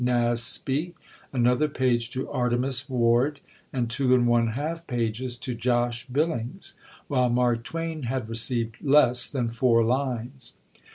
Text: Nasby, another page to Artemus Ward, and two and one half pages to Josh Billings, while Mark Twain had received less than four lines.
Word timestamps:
Nasby, 0.03 0.95
another 1.31 1.67
page 1.67 2.09
to 2.09 2.27
Artemus 2.27 2.89
Ward, 2.89 3.39
and 3.71 3.87
two 3.87 4.15
and 4.15 4.25
one 4.25 4.47
half 4.57 4.87
pages 4.87 5.37
to 5.37 5.53
Josh 5.53 6.07
Billings, 6.07 6.73
while 7.07 7.29
Mark 7.29 7.63
Twain 7.63 8.01
had 8.09 8.27
received 8.27 8.81
less 8.81 9.29
than 9.29 9.51
four 9.51 9.83
lines. 9.83 10.53